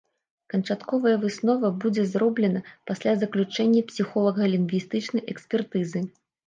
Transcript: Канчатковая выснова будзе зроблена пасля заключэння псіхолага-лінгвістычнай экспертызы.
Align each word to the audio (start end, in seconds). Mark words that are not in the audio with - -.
Канчатковая 0.53 1.13
выснова 1.25 1.69
будзе 1.83 2.07
зроблена 2.13 2.65
пасля 2.91 3.13
заключэння 3.25 3.81
псіхолага-лінгвістычнай 3.93 5.23
экспертызы. 5.35 6.09